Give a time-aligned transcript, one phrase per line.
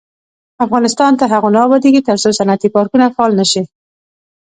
[0.65, 3.63] افغانستان تر هغو نه ابادیږي، ترڅو صنعتي پارکونه فعال نشي.